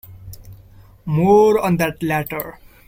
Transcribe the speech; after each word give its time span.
More 1.05 1.59
on 1.59 1.77
that 1.77 2.01
later. 2.01 2.57